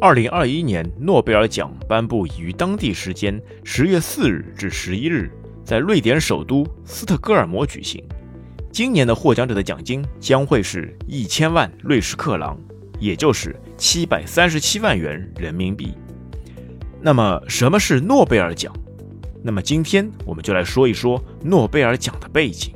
[0.00, 5.30] 二零二一年诺贝尔奖颁布已于当地时间十月四日至十一日，
[5.62, 8.02] 在瑞典首都斯特哥尔摩举行。
[8.72, 12.58] 今年的获奖者的奖金将会是一千万瑞士克朗，
[12.98, 15.92] 也就是七百三十七万元人民币。
[17.02, 18.74] 那么，什么是诺贝尔奖？
[19.42, 22.74] 那么今天我们就来说一说诺贝尔奖的背景。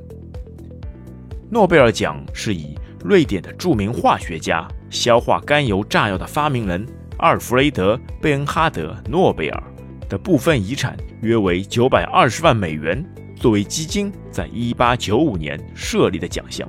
[1.49, 6.85] 诺贝尔奖是以瑞典的著名化学家、消化甘油炸药的发明人
[7.25, 9.63] 阿尔弗雷德·贝恩哈德·诺贝尔
[10.11, 13.03] 的部分遗产约为九百二十万美元
[13.35, 16.69] 作为基金，在一八九五年设立的奖项。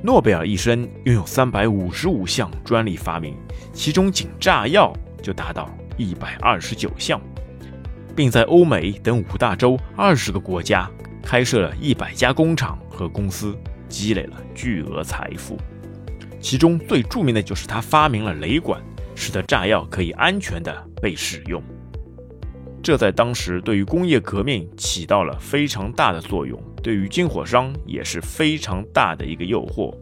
[0.00, 3.34] 诺贝尔一生拥有三百五十五项专利发明，
[3.72, 7.20] 其中仅炸药就达到一百二十九项。
[8.14, 10.88] 并在欧美等五大洲二十个国家
[11.20, 13.58] 开设了一百家工厂和公司，
[13.88, 15.58] 积累了巨额财富。
[16.38, 18.80] 其中最著名的就是他发明了雷管，
[19.20, 21.62] 使得炸药可以安全地被使用。
[22.82, 29.94] 这在当时对于工业革命起到了非常大的作用，对于军火商也是非常大的一个诱惑。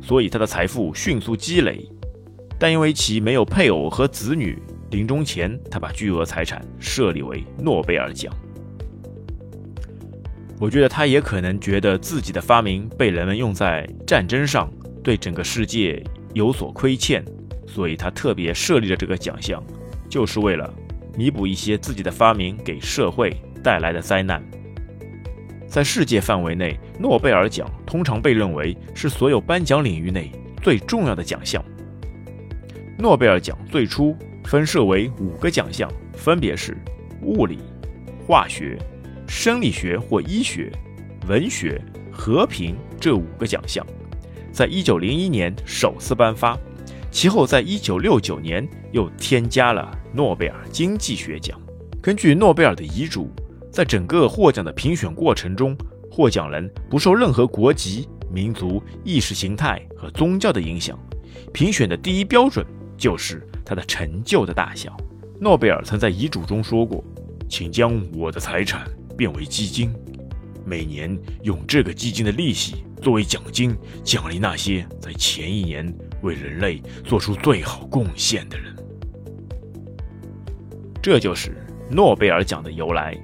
[0.00, 1.86] 所以他的财富迅速积累，
[2.58, 4.58] 但因为其没有配偶和子女。
[4.90, 8.32] 临终前，他把巨额财产设立为诺贝尔奖。
[10.60, 14.70] 我觉得他也可能觉得自己的发明被人们用在战争上，
[15.02, 16.00] 对整个世界
[16.32, 17.24] 有所亏欠，
[17.66, 19.62] 所以他特别设立了这个奖项，
[20.08, 20.72] 就是为了
[21.16, 24.42] 弥补一些自己的发明给社会带来的灾难。
[25.66, 30.30] 在世界范围内，诺贝尔奖通常被认为是所有颁奖领域内
[30.62, 31.64] 最重要的奖项。
[32.98, 34.16] 诺贝尔奖最初。
[34.46, 36.76] 分设为五个奖项，分别是
[37.22, 37.60] 物理、
[38.26, 38.78] 化学、
[39.26, 40.70] 生理学或医学、
[41.26, 41.80] 文学、
[42.12, 43.82] 和平这五个奖项，
[44.52, 46.58] 在一九零一年首次颁发，
[47.14, 51.56] 其后在一九六九年又添加了诺贝尔经济学奖。
[52.02, 53.30] 根据诺贝尔的遗嘱，
[53.70, 55.76] 在整个获奖的评选过程中，
[56.10, 60.98] 获奖人不受任何国籍、民族、意识形态和宗教的影响，
[61.52, 62.66] 评选的第一标准
[62.98, 63.46] 就是。
[63.64, 64.94] 他的成就的大小，
[65.40, 67.02] 诺贝尔曾在遗嘱中说过
[67.48, 68.86] ：“请将我的财产
[69.16, 69.90] 变为基金，
[70.66, 75.90] 每年用这个基金的利息作为奖金，奖励那些在前一年
[76.24, 78.74] 为人类做出最好贡献的人。”
[81.00, 81.56] 这就是
[81.90, 83.16] 诺贝尔奖的由来。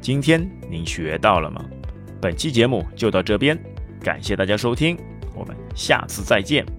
[0.00, 1.64] 今天您学到了吗？
[2.20, 3.58] 本期节目就到这边，
[4.00, 4.96] 感谢大家收听，
[5.34, 6.77] 我们下次再见。